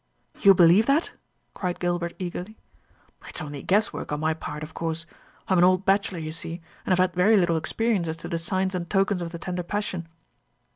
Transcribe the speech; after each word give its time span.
"You 0.39 0.55
believe 0.55 0.87
that!" 0.87 1.11
cried 1.53 1.79
Gilbert 1.79 2.15
eagerly. 2.17 2.57
"It 3.29 3.35
is 3.35 3.41
only 3.43 3.61
guesswork 3.61 4.11
on 4.11 4.19
my 4.19 4.33
part, 4.33 4.63
of 4.63 4.73
course. 4.73 5.05
I 5.47 5.53
am 5.53 5.59
an 5.59 5.63
old 5.63 5.85
bachelor, 5.85 6.17
you 6.17 6.31
see, 6.31 6.55
and 6.83 6.91
have 6.91 6.97
had 6.97 7.13
very 7.13 7.37
little 7.37 7.55
experience 7.55 8.07
as 8.07 8.17
to 8.17 8.27
the 8.27 8.39
signs 8.39 8.73
and 8.73 8.89
tokens 8.89 9.21
of 9.21 9.31
the 9.31 9.37
tender 9.37 9.61
passion. 9.61 10.07